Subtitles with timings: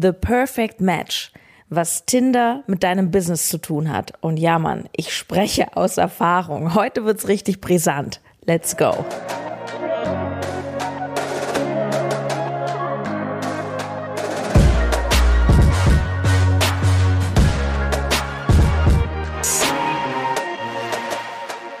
[0.00, 1.32] The Perfect Match,
[1.70, 4.12] was Tinder mit deinem Business zu tun hat.
[4.20, 6.74] Und ja, Mann, ich spreche aus Erfahrung.
[6.74, 8.20] Heute wird's richtig brisant.
[8.44, 9.04] Let's go.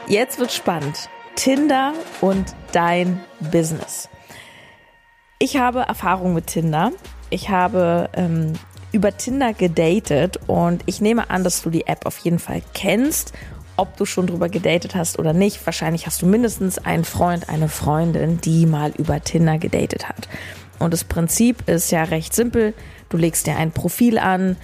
[0.08, 1.08] Jetzt wird spannend.
[1.36, 3.20] Tinder und dein
[3.52, 4.08] Business.
[5.38, 6.90] Ich habe Erfahrung mit Tinder.
[7.30, 8.54] Ich habe ähm,
[8.92, 13.32] über Tinder gedatet und ich nehme an, dass du die App auf jeden Fall kennst.
[13.76, 17.68] Ob du schon drüber gedatet hast oder nicht, wahrscheinlich hast du mindestens einen Freund, eine
[17.68, 20.28] Freundin, die mal über Tinder gedatet hat.
[20.78, 22.74] Und das Prinzip ist ja recht simpel.
[23.08, 24.56] Du legst dir ein Profil an,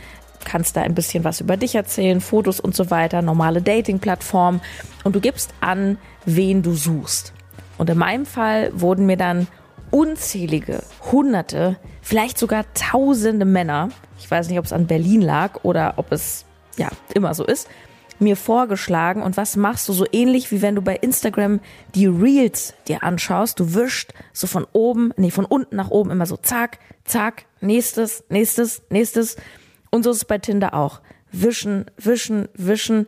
[0.45, 4.61] kannst da ein bisschen was über dich erzählen, Fotos und so weiter, normale Dating-Plattform
[5.05, 7.33] und du gibst an, wen du suchst.
[7.79, 9.47] Und in meinem Fall wurden mir dann
[9.91, 15.95] unzählige, hunderte, vielleicht sogar tausende Männer, ich weiß nicht, ob es an Berlin lag oder
[15.97, 16.45] ob es
[16.77, 17.69] ja immer so ist,
[18.19, 19.23] mir vorgeschlagen.
[19.23, 21.61] Und was machst du so ähnlich wie wenn du bei Instagram
[21.95, 23.61] die Reels dir anschaust?
[23.61, 28.25] Du wischst so von oben, nee, von unten nach oben immer so zack, zack, nächstes,
[28.29, 29.37] nächstes, nächstes.
[29.91, 31.01] Und so ist es bei Tinder auch.
[31.33, 33.07] Wischen, wischen, wischen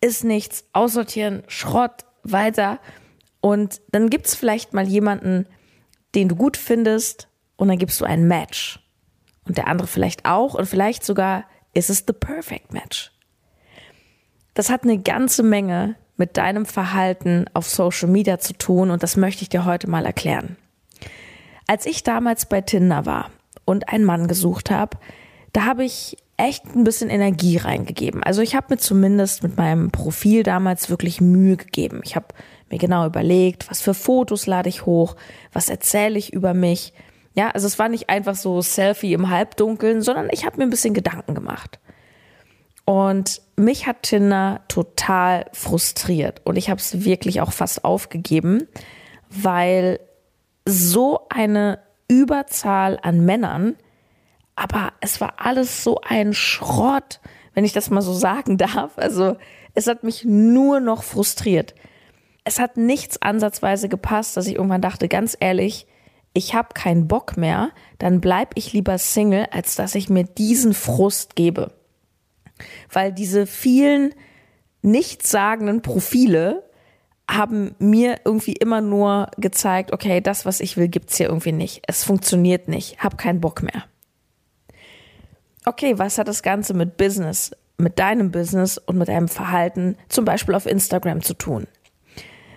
[0.00, 2.78] ist nichts, aussortieren, Schrott, weiter.
[3.40, 5.46] Und dann gibt's vielleicht mal jemanden,
[6.14, 8.80] den du gut findest, und dann gibst du ein Match.
[9.46, 13.12] Und der andere vielleicht auch, und vielleicht sogar ist es the perfect match.
[14.54, 19.16] Das hat eine ganze Menge mit deinem Verhalten auf Social Media zu tun, und das
[19.16, 20.56] möchte ich dir heute mal erklären.
[21.66, 23.30] Als ich damals bei Tinder war
[23.64, 24.98] und einen Mann gesucht habe,
[25.52, 28.22] da habe ich echt ein bisschen Energie reingegeben.
[28.22, 32.00] Also ich habe mir zumindest mit meinem Profil damals wirklich Mühe gegeben.
[32.04, 32.26] Ich habe
[32.72, 35.14] mir genau überlegt, was für Fotos lade ich hoch,
[35.52, 36.92] was erzähle ich über mich.
[37.34, 40.70] Ja, also es war nicht einfach so Selfie im Halbdunkeln, sondern ich habe mir ein
[40.70, 41.78] bisschen Gedanken gemacht.
[42.84, 48.66] Und mich hat Tinder total frustriert und ich habe es wirklich auch fast aufgegeben,
[49.30, 50.00] weil
[50.66, 51.78] so eine
[52.08, 53.76] Überzahl an Männern
[54.54, 57.20] aber es war alles so ein Schrott,
[57.54, 58.92] wenn ich das mal so sagen darf.
[58.96, 59.36] Also
[59.74, 61.74] es hat mich nur noch frustriert.
[62.44, 65.86] Es hat nichts ansatzweise gepasst, dass ich irgendwann dachte, ganz ehrlich,
[66.34, 70.74] ich habe keinen Bock mehr, dann bleib ich lieber Single, als dass ich mir diesen
[70.74, 71.72] Frust gebe.
[72.90, 74.14] Weil diese vielen
[74.82, 76.64] nichtssagenden Profile
[77.30, 81.82] haben mir irgendwie immer nur gezeigt, okay, das, was ich will, gibt's hier irgendwie nicht.
[81.86, 83.02] Es funktioniert nicht.
[83.02, 83.84] Hab keinen Bock mehr
[85.64, 90.24] okay, was hat das Ganze mit Business, mit deinem Business und mit deinem Verhalten zum
[90.24, 91.66] Beispiel auf Instagram zu tun?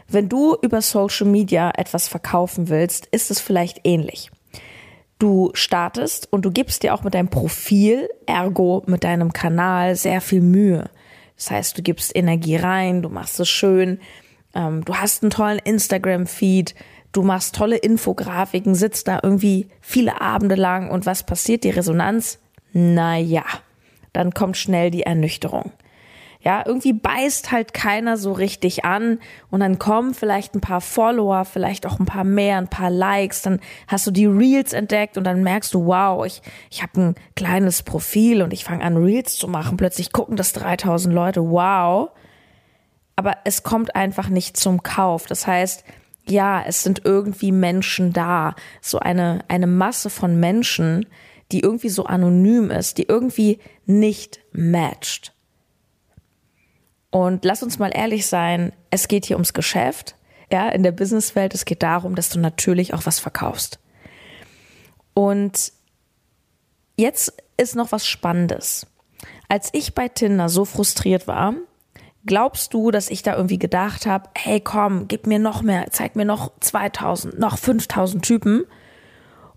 [0.08, 4.32] Wenn du über Social Media etwas verkaufen willst, ist es vielleicht ähnlich.
[5.18, 10.22] Du startest und du gibst dir auch mit deinem Profil, ergo mit deinem Kanal sehr
[10.22, 10.90] viel Mühe.
[11.38, 14.00] Das heißt, du gibst Energie rein, du machst es schön,
[14.54, 16.76] ähm, du hast einen tollen Instagram-Feed,
[17.12, 21.64] du machst tolle Infografiken, sitzt da irgendwie viele Abende lang und was passiert?
[21.64, 22.40] Die Resonanz
[22.78, 23.46] naja,
[24.12, 25.72] dann kommt schnell die Ernüchterung.
[26.46, 29.18] Ja, irgendwie beißt halt keiner so richtig an
[29.50, 33.42] und dann kommen vielleicht ein paar Follower, vielleicht auch ein paar mehr, ein paar Likes,
[33.42, 37.16] dann hast du die Reels entdeckt und dann merkst du, wow, ich, ich habe ein
[37.36, 42.12] kleines Profil und ich fange an Reels zu machen, plötzlich gucken das 3000 Leute, wow.
[43.16, 45.26] Aber es kommt einfach nicht zum Kauf.
[45.26, 45.84] Das heißt,
[46.28, 51.08] ja, es sind irgendwie Menschen da, so eine, eine Masse von Menschen,
[51.52, 55.35] die irgendwie so anonym ist, die irgendwie nicht matcht.
[57.16, 60.18] Und lass uns mal ehrlich sein, es geht hier ums Geschäft,
[60.52, 63.80] ja, in der Businesswelt, es geht darum, dass du natürlich auch was verkaufst.
[65.14, 65.72] Und
[66.98, 68.88] jetzt ist noch was Spannendes.
[69.48, 71.54] Als ich bei Tinder so frustriert war,
[72.26, 76.18] glaubst du, dass ich da irgendwie gedacht habe, hey komm, gib mir noch mehr, zeig
[76.18, 78.66] mir noch 2000, noch 5000 Typen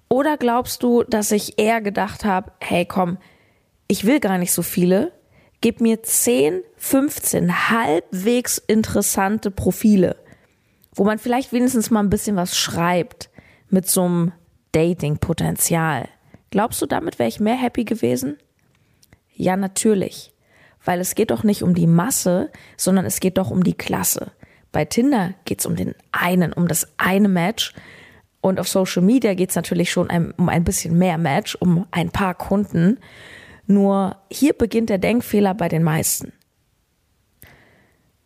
[0.08, 3.18] oder glaubst du, dass ich eher gedacht habe, hey komm,
[3.88, 5.17] ich will gar nicht so viele,
[5.60, 10.16] gib mir 10, 15 halbwegs interessante Profile,
[10.94, 13.30] wo man vielleicht wenigstens mal ein bisschen was schreibt
[13.68, 14.32] mit so einem
[14.72, 16.08] Dating-Potenzial.
[16.50, 18.38] Glaubst du, damit wäre ich mehr happy gewesen?
[19.34, 20.32] Ja, natürlich.
[20.84, 24.32] Weil es geht doch nicht um die Masse, sondern es geht doch um die Klasse.
[24.72, 27.74] Bei Tinder geht es um den einen, um das eine Match
[28.40, 32.10] und auf Social Media geht es natürlich schon um ein bisschen mehr Match, um ein
[32.10, 32.98] paar Kunden.
[33.68, 36.32] Nur hier beginnt der Denkfehler bei den meisten.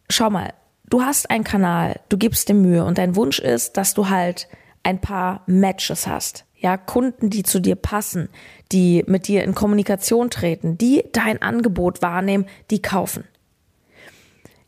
[0.08, 0.54] Schau mal,
[0.88, 4.48] du hast einen Kanal, du gibst dir Mühe und dein Wunsch ist, dass du halt
[4.84, 6.44] ein paar Matches hast.
[6.54, 8.28] ja, Kunden, die zu dir passen,
[8.70, 13.24] die mit dir in Kommunikation treten, die dein Angebot wahrnehmen, die kaufen.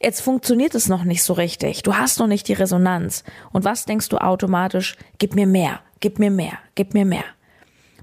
[0.03, 1.83] Jetzt funktioniert es noch nicht so richtig.
[1.85, 3.23] Du hast noch nicht die Resonanz.
[3.53, 4.97] Und was denkst du automatisch?
[5.19, 7.25] Gib mir mehr, gib mir mehr, gib mir mehr.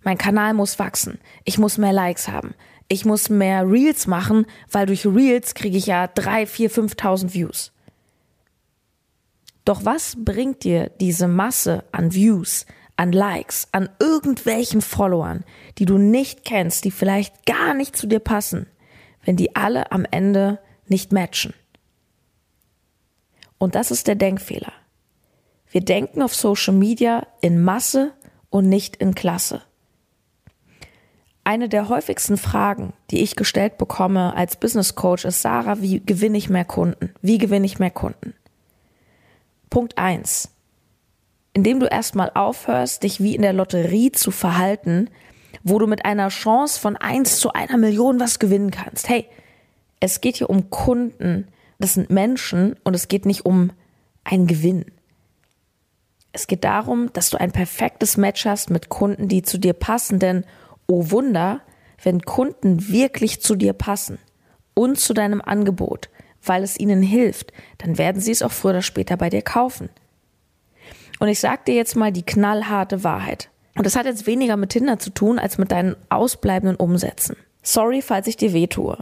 [0.03, 1.19] Mein Kanal muss wachsen.
[1.43, 2.53] Ich muss mehr Likes haben.
[2.87, 7.71] Ich muss mehr Reels machen, weil durch Reels kriege ich ja drei, vier, fünftausend Views.
[9.63, 12.65] Doch was bringt dir diese Masse an Views,
[12.97, 15.45] an Likes, an irgendwelchen Followern,
[15.77, 18.67] die du nicht kennst, die vielleicht gar nicht zu dir passen,
[19.23, 21.53] wenn die alle am Ende nicht matchen?
[23.57, 24.73] Und das ist der Denkfehler.
[25.69, 28.11] Wir denken auf Social Media in Masse
[28.49, 29.61] und nicht in Klasse.
[31.43, 36.37] Eine der häufigsten Fragen, die ich gestellt bekomme als Business Coach, ist, Sarah, wie gewinne
[36.37, 37.13] ich mehr Kunden?
[37.21, 38.35] Wie gewinne ich mehr Kunden?
[39.69, 40.49] Punkt eins:
[41.53, 45.09] Indem du erstmal aufhörst, dich wie in der Lotterie zu verhalten,
[45.63, 49.09] wo du mit einer Chance von eins zu einer Million was gewinnen kannst.
[49.09, 49.27] Hey,
[49.99, 51.47] es geht hier um Kunden,
[51.79, 53.71] das sind Menschen und es geht nicht um
[54.23, 54.85] einen Gewinn.
[56.33, 60.19] Es geht darum, dass du ein perfektes Match hast mit Kunden, die zu dir passen,
[60.19, 60.45] denn
[60.91, 61.61] oh Wunder,
[62.03, 64.19] wenn Kunden wirklich zu dir passen
[64.73, 66.09] und zu deinem Angebot,
[66.43, 69.89] weil es ihnen hilft, dann werden sie es auch früher oder später bei dir kaufen.
[71.19, 73.49] Und ich sag dir jetzt mal die knallharte Wahrheit.
[73.75, 77.37] Und das hat jetzt weniger mit Tinder zu tun als mit deinen ausbleibenden Umsätzen.
[77.63, 78.97] Sorry, falls ich dir wehtue.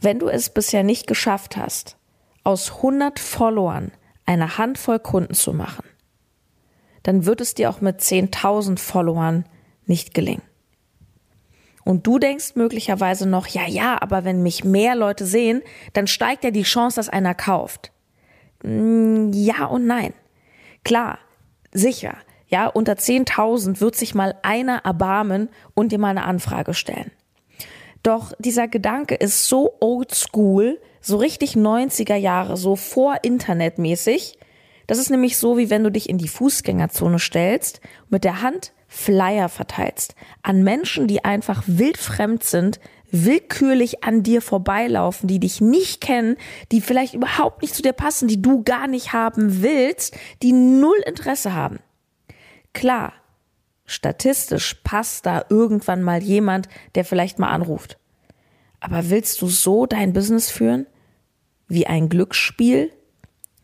[0.00, 1.96] Wenn du es bisher nicht geschafft hast,
[2.44, 3.92] aus 100 Followern
[4.26, 5.84] eine Handvoll Kunden zu machen,
[7.02, 9.44] dann wird es dir auch mit 10.000 Followern
[9.86, 10.42] nicht gelingen.
[11.84, 15.62] Und du denkst möglicherweise noch, ja, ja, aber wenn mich mehr Leute sehen,
[15.92, 17.92] dann steigt ja die Chance, dass einer kauft.
[18.62, 20.14] Mm, ja und nein.
[20.84, 21.18] Klar,
[21.72, 22.16] sicher.
[22.46, 27.10] Ja, unter 10.000 wird sich mal einer erbarmen und dir mal eine Anfrage stellen.
[28.02, 34.38] Doch dieser Gedanke ist so old school, so richtig 90er Jahre, so vor Internet mäßig.
[34.86, 37.80] Das ist nämlich so, wie wenn du dich in die Fußgängerzone stellst,
[38.10, 42.80] mit der Hand Flyer verteilst an Menschen, die einfach wildfremd sind,
[43.10, 46.36] willkürlich an dir vorbeilaufen, die dich nicht kennen,
[46.70, 50.98] die vielleicht überhaupt nicht zu dir passen, die du gar nicht haben willst, die null
[51.06, 51.78] Interesse haben.
[52.72, 53.12] Klar,
[53.84, 57.98] Statistisch passt da irgendwann mal jemand, der vielleicht mal anruft.
[58.80, 60.86] Aber willst du so dein Business führen?
[61.68, 62.90] Wie ein Glücksspiel?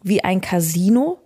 [0.02, 1.18] Wie ein Casino?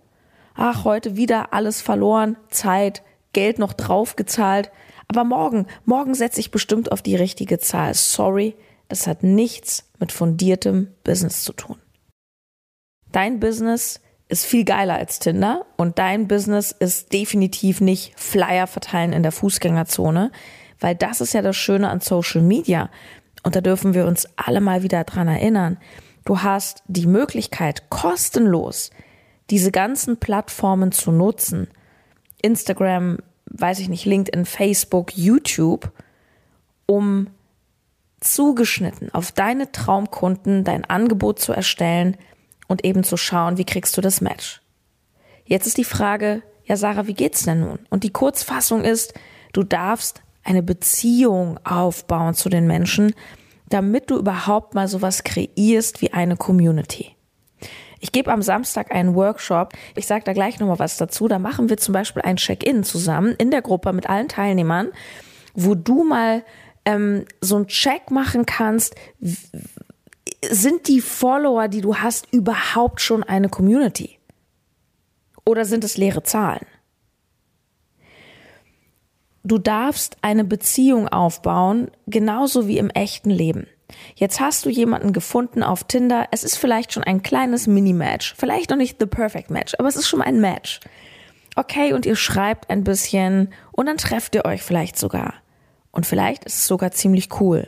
[0.55, 3.03] Ach, heute wieder alles verloren, Zeit,
[3.33, 4.71] Geld noch draufgezahlt.
[5.07, 7.93] Aber morgen, morgen setze ich bestimmt auf die richtige Zahl.
[7.93, 8.55] Sorry,
[8.87, 11.77] das hat nichts mit fundiertem Business zu tun.
[13.11, 13.99] Dein Business
[14.29, 19.31] ist viel geiler als Tinder und dein Business ist definitiv nicht Flyer verteilen in der
[19.31, 20.31] Fußgängerzone,
[20.79, 22.89] weil das ist ja das Schöne an Social Media.
[23.43, 25.77] Und da dürfen wir uns alle mal wieder dran erinnern.
[26.25, 28.89] Du hast die Möglichkeit, kostenlos
[29.49, 31.67] diese ganzen Plattformen zu nutzen.
[32.43, 35.91] Instagram, weiß ich nicht, LinkedIn, Facebook, YouTube,
[36.85, 37.27] um
[38.19, 42.15] zugeschnitten auf deine Traumkunden dein Angebot zu erstellen,
[42.67, 44.61] und eben zu schauen, wie kriegst du das Match.
[45.45, 47.79] Jetzt ist die Frage, ja Sarah, wie geht's denn nun?
[47.89, 49.13] Und die Kurzfassung ist,
[49.51, 53.13] du darfst eine Beziehung aufbauen zu den Menschen,
[53.69, 57.15] damit du überhaupt mal sowas kreierst wie eine Community.
[58.03, 59.71] Ich gebe am Samstag einen Workshop.
[59.95, 61.29] Ich sage da gleich nochmal was dazu.
[61.29, 64.89] Da machen wir zum Beispiel ein Check-in zusammen in der Gruppe mit allen Teilnehmern,
[65.53, 66.43] wo du mal
[66.83, 68.93] ähm, so einen Check machen kannst,
[70.41, 74.19] sind die Follower, die du hast, überhaupt schon eine Community?
[75.45, 76.65] Oder sind es leere Zahlen?
[79.45, 83.65] Du darfst eine Beziehung aufbauen, genauso wie im echten Leben.
[84.15, 86.27] Jetzt hast du jemanden gefunden auf Tinder.
[86.31, 88.35] Es ist vielleicht schon ein kleines Mini-Match.
[88.37, 90.79] Vielleicht noch nicht the perfect match, aber es ist schon ein Match.
[91.55, 95.35] Okay, und ihr schreibt ein bisschen und dann trefft ihr euch vielleicht sogar.
[95.91, 97.67] Und vielleicht ist es sogar ziemlich cool.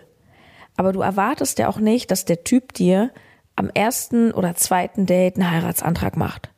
[0.77, 3.11] Aber du erwartest ja auch nicht, dass der Typ dir
[3.55, 6.49] am ersten oder zweiten Date einen Heiratsantrag macht.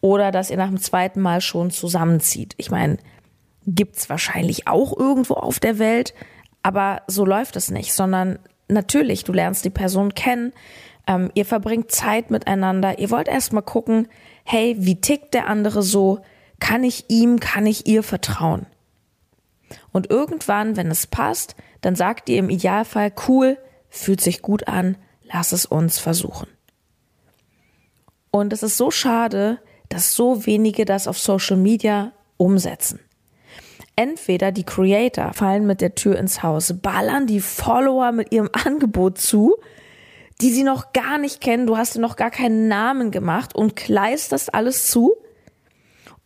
[0.00, 2.54] Oder dass ihr nach dem zweiten Mal schon zusammenzieht.
[2.58, 2.98] Ich meine,
[3.66, 6.14] gibt's wahrscheinlich auch irgendwo auf der Welt,
[6.62, 10.52] aber so läuft es nicht, sondern natürlich, du lernst die Person kennen,
[11.06, 14.08] ähm, ihr verbringt Zeit miteinander, ihr wollt erstmal gucken,
[14.44, 16.20] hey, wie tickt der andere so?
[16.60, 18.66] Kann ich ihm, kann ich ihr vertrauen?
[19.92, 24.96] Und irgendwann, wenn es passt, dann sagt ihr im Idealfall, cool, fühlt sich gut an,
[25.22, 26.48] lass es uns versuchen.
[28.30, 33.00] Und es ist so schade, dass so wenige das auf Social Media umsetzen.
[33.96, 39.18] Entweder die Creator fallen mit der Tür ins Haus, ballern die Follower mit ihrem Angebot
[39.18, 39.56] zu,
[40.40, 43.76] die sie noch gar nicht kennen, du hast dir noch gar keinen Namen gemacht und
[43.76, 45.14] kleisterst alles zu.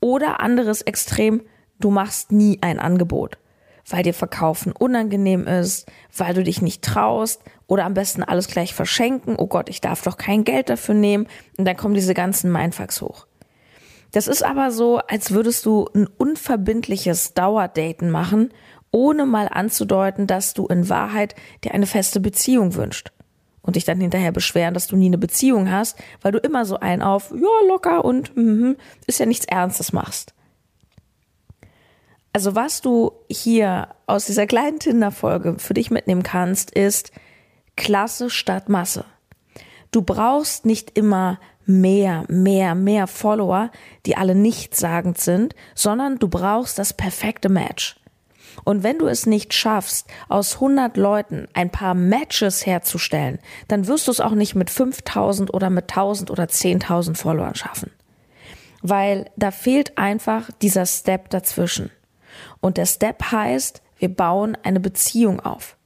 [0.01, 1.43] Oder anderes Extrem,
[1.79, 3.37] du machst nie ein Angebot,
[3.87, 8.75] weil dir Verkaufen unangenehm ist, weil du dich nicht traust oder am besten alles gleich
[8.75, 9.37] verschenken.
[9.37, 11.27] Oh Gott, ich darf doch kein Geld dafür nehmen.
[11.59, 13.28] Und dann kommen diese ganzen Mindfucks hoch.
[14.13, 18.51] Das ist aber so, als würdest du ein unverbindliches Dauerdaten machen,
[18.91, 21.35] ohne mal anzudeuten, dass du in Wahrheit
[21.65, 23.13] dir eine feste Beziehung wünscht.
[23.61, 26.81] Und dich dann hinterher beschweren, dass du nie eine Beziehung hast, weil du immer so
[26.81, 30.33] ein auf, ja, locker und mm, ist ja nichts Ernstes machst.
[32.33, 37.13] Also was du hier aus dieser kleinen Tinder-Folge für dich mitnehmen kannst, ist
[37.77, 39.05] Klasse statt Masse.
[39.91, 41.39] Du brauchst nicht immer
[41.69, 43.71] mehr, mehr, mehr Follower,
[44.07, 48.01] die alle nichtssagend sind, sondern du brauchst das perfekte Match.
[48.65, 54.09] Und wenn du es nicht schaffst, aus 100 Leuten ein paar Matches herzustellen, dann wirst
[54.09, 57.93] du es auch nicht mit 5000 oder mit 1000 oder 10.000 Followern schaffen.
[58.83, 61.91] Weil da fehlt einfach dieser Step dazwischen.
[62.61, 65.77] Und der Step heißt, wir bauen eine Beziehung auf.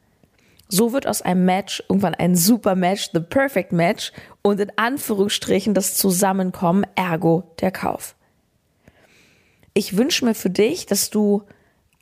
[0.68, 4.10] So wird aus einem Match irgendwann ein super Match, the perfect Match
[4.42, 8.16] und in Anführungsstrichen das Zusammenkommen, ergo der Kauf.
[9.74, 11.44] Ich wünsche mir für dich, dass du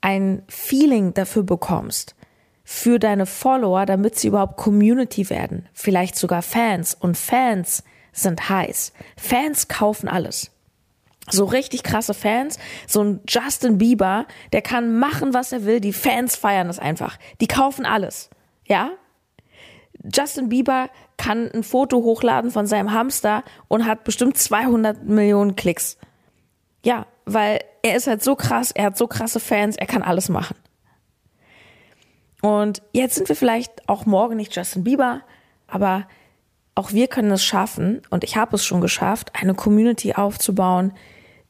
[0.00, 2.16] ein Feeling dafür bekommst,
[2.64, 6.94] für deine Follower, damit sie überhaupt Community werden, vielleicht sogar Fans.
[6.94, 7.82] Und Fans
[8.12, 8.92] sind heiß.
[9.16, 10.50] Fans kaufen alles.
[11.28, 15.92] So richtig krasse Fans, so ein Justin Bieber, der kann machen, was er will, die
[15.92, 17.18] Fans feiern das einfach.
[17.40, 18.30] Die kaufen alles.
[18.66, 18.92] Ja?
[20.02, 25.98] Justin Bieber kann ein Foto hochladen von seinem Hamster und hat bestimmt 200 Millionen Klicks.
[26.84, 30.28] Ja, weil er ist halt so krass, er hat so krasse Fans, er kann alles
[30.28, 30.56] machen.
[32.42, 35.20] Und jetzt sind wir vielleicht auch morgen nicht Justin Bieber,
[35.66, 36.06] aber
[36.74, 40.92] auch wir können es schaffen, und ich habe es schon geschafft, eine Community aufzubauen,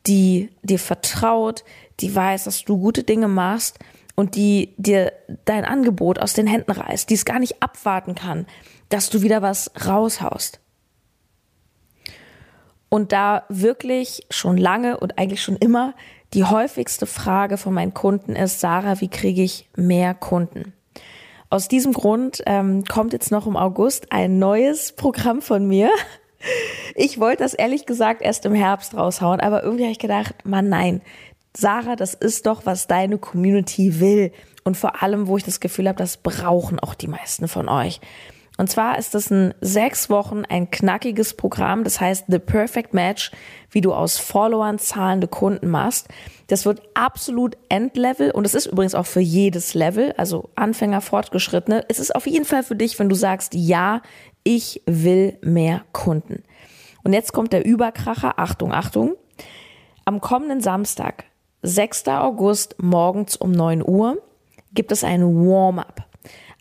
[0.06, 1.64] die dir vertraut,
[2.00, 3.78] die weiß, dass du gute Dinge machst
[4.20, 5.14] und die dir
[5.46, 8.46] dein Angebot aus den Händen reißt, die es gar nicht abwarten kann,
[8.90, 10.60] dass du wieder was raushaust.
[12.90, 15.94] Und da wirklich schon lange und eigentlich schon immer
[16.34, 20.74] die häufigste Frage von meinen Kunden ist, Sarah, wie kriege ich mehr Kunden?
[21.48, 25.90] Aus diesem Grund ähm, kommt jetzt noch im August ein neues Programm von mir.
[26.94, 30.68] Ich wollte das ehrlich gesagt erst im Herbst raushauen, aber irgendwie habe ich gedacht, man
[30.68, 31.02] nein,
[31.56, 34.32] Sarah, das ist doch, was deine Community will.
[34.64, 38.00] Und vor allem, wo ich das Gefühl habe, das brauchen auch die meisten von euch.
[38.60, 43.30] Und zwar ist das ein sechs Wochen ein knackiges Programm, das heißt The Perfect Match,
[43.70, 46.08] wie du aus Followern zahlende Kunden machst.
[46.48, 51.86] Das wird absolut Endlevel und es ist übrigens auch für jedes Level, also Anfänger, Fortgeschrittene.
[51.88, 54.02] Es ist auf jeden Fall für dich, wenn du sagst, ja,
[54.44, 56.42] ich will mehr Kunden.
[57.02, 59.14] Und jetzt kommt der Überkracher, Achtung, Achtung.
[60.04, 61.24] Am kommenden Samstag,
[61.62, 62.08] 6.
[62.08, 64.22] August morgens um 9 Uhr
[64.72, 66.06] gibt es ein Warm-up.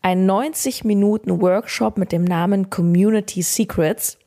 [0.02, 4.18] Ein 90 Minuten Workshop mit dem Namen Community Secrets,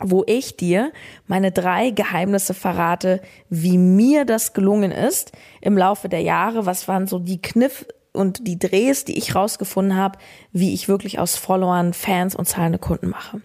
[0.00, 0.92] wo ich dir
[1.26, 6.64] meine drei Geheimnisse verrate, wie mir das gelungen ist im Laufe der Jahre.
[6.64, 10.18] Was waren so die Kniff und die Drehs, die ich rausgefunden habe,
[10.52, 13.42] wie ich wirklich aus Followern, Fans und zahlende Kunden mache.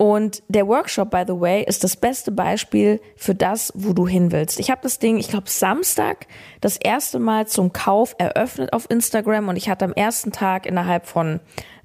[0.00, 4.32] Und der Workshop, by the way, ist das beste Beispiel für das, wo du hin
[4.32, 4.58] willst.
[4.58, 6.26] Ich habe das Ding, ich glaube, Samstag
[6.62, 11.04] das erste Mal zum Kauf eröffnet auf Instagram und ich hatte am ersten Tag innerhalb
[11.04, 11.40] von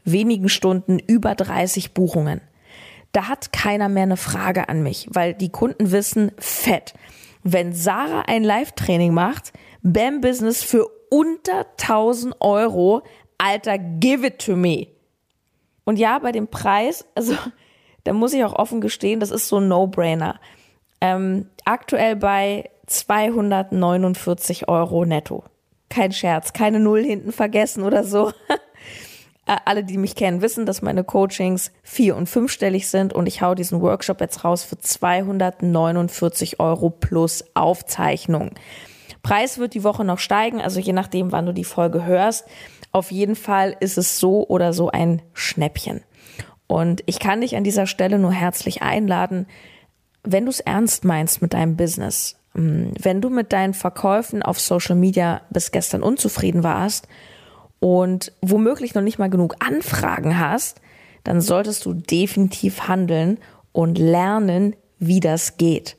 [0.06, 2.40] wenigen Stunden über 30 Buchungen.
[3.12, 6.94] Da hat keiner mehr eine Frage an mich, weil die Kunden wissen, fett.
[7.44, 9.52] Wenn Sarah ein Live-Training macht,
[9.84, 13.04] BAM Business für unter 1000 Euro,
[13.38, 14.88] Alter, give it to me.
[15.84, 17.36] Und ja, bei dem Preis, also
[18.06, 20.40] da muss ich auch offen gestehen, das ist so ein No-Brainer.
[21.02, 25.44] Ähm, aktuell bei 249 Euro netto.
[25.90, 28.32] Kein Scherz, keine Null hinten vergessen oder so.
[29.48, 33.44] Äh, alle, die mich kennen, wissen, dass meine Coachings vier- und fünfstellig sind und ich
[33.44, 38.56] hau diesen Workshop jetzt raus für 249 Euro plus Aufzeichnung.
[39.22, 42.46] Preis wird die Woche noch steigen, also je nachdem, wann du die Folge hörst.
[42.92, 46.02] Auf jeden Fall ist es so oder so ein Schnäppchen.
[46.68, 49.48] Und ich kann dich an dieser Stelle nur herzlich einladen,
[50.24, 54.60] wenn du es ernst meinst mit deinem Business, mm, wenn du mit deinen Verkäufen auf
[54.60, 57.08] Social Media bis gestern unzufrieden warst
[57.80, 60.82] und womöglich noch nicht mal genug Anfragen hast,
[61.24, 63.40] dann solltest du definitiv handeln
[63.72, 65.98] und lernen, wie das geht.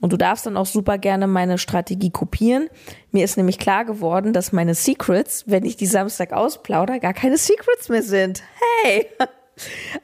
[0.00, 2.68] Und du darfst dann auch super gerne meine Strategie kopieren.
[3.12, 7.36] Mir ist nämlich klar geworden, dass meine Secrets, wenn ich die Samstag ausplauder, gar keine
[7.36, 8.42] Secrets mehr sind.
[8.82, 9.06] Hey!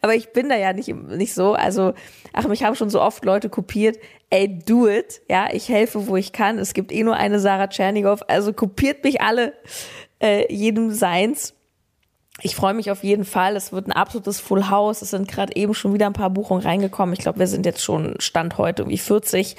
[0.01, 1.55] Aber ich bin da ja nicht, nicht so.
[1.55, 1.95] Also,
[2.33, 3.99] ach, mich haben schon so oft Leute kopiert.
[4.31, 5.23] Ey, do it.
[5.29, 6.59] Ja, ich helfe, wo ich kann.
[6.59, 8.23] Es gibt eh nur eine Sarah Tschernigow.
[8.29, 9.53] Also kopiert mich alle,
[10.21, 11.55] äh, jedem seins.
[12.43, 13.57] Ich freue mich auf jeden Fall.
[13.57, 15.01] Es wird ein absolutes Full House.
[15.01, 17.15] Es sind gerade eben schon wieder ein paar Buchungen reingekommen.
[17.15, 19.57] Ich glaube, wir sind jetzt schon Stand heute irgendwie 40.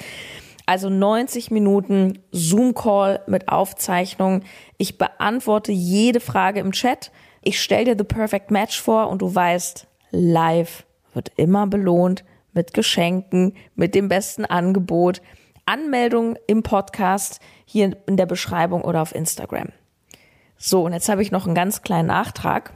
[0.66, 4.42] Also 90 Minuten Zoom-Call mit Aufzeichnung.
[4.76, 7.10] Ich beantworte jede Frage im Chat.
[7.42, 12.74] Ich stelle dir The Perfect Match vor und du weißt, live wird immer belohnt mit
[12.74, 15.22] Geschenken, mit dem besten Angebot.
[15.66, 19.68] Anmeldung im Podcast hier in der Beschreibung oder auf Instagram.
[20.56, 22.72] So, und jetzt habe ich noch einen ganz kleinen Nachtrag.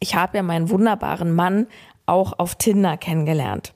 [0.00, 1.68] Ich habe ja meinen wunderbaren Mann
[2.04, 3.74] auch auf Tinder kennengelernt.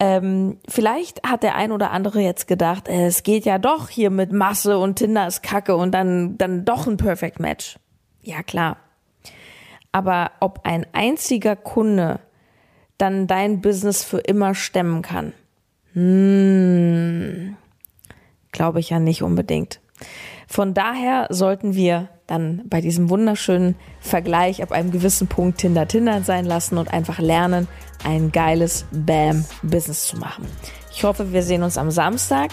[0.00, 4.10] Ähm, vielleicht hat der ein oder andere jetzt gedacht, äh, es geht ja doch hier
[4.10, 7.78] mit Masse und Tinder ist Kacke und dann, dann doch ein Perfect Match.
[8.22, 8.78] Ja, klar.
[9.92, 12.20] Aber ob ein einziger Kunde
[12.98, 15.32] dann dein Business für immer stemmen kann,
[15.92, 17.56] hm,
[18.52, 19.80] glaube ich ja nicht unbedingt.
[20.46, 26.22] Von daher sollten wir dann bei diesem wunderschönen Vergleich ab einem gewissen Punkt Tinder Tinder
[26.22, 27.68] sein lassen und einfach lernen,
[28.04, 30.46] ein geiles Bam-Business zu machen.
[30.92, 32.52] Ich hoffe, wir sehen uns am Samstag.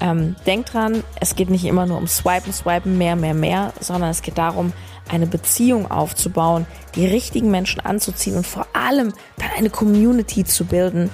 [0.00, 4.10] Ähm, denkt dran, es geht nicht immer nur um Swipen, Swipen, mehr, mehr, mehr, sondern
[4.10, 4.72] es geht darum,
[5.08, 11.10] eine Beziehung aufzubauen, die richtigen Menschen anzuziehen und vor allem dann eine Community zu bilden.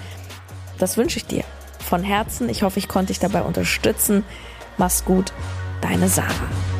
[0.78, 1.44] Das wünsche ich dir
[1.78, 2.48] von Herzen.
[2.48, 4.24] Ich hoffe, ich konnte dich dabei unterstützen.
[4.78, 5.32] Mach's gut,
[5.82, 6.79] deine Sarah.